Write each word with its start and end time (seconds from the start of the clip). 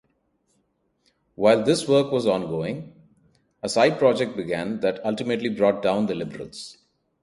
While 1.35 1.61
this 1.63 1.87
work 1.87 2.11
was 2.11 2.25
ongoing, 2.25 2.95
a 3.61 3.69
side-project 3.69 4.35
began 4.35 4.79
that 4.79 5.05
ultimately 5.05 5.49
brought 5.49 5.83
down 5.83 6.07
the 6.07 6.15
Liberals. 6.15 6.79